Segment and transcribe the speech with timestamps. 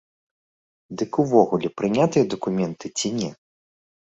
[1.01, 3.31] Дык увогуле прынятыя дакументы ці не?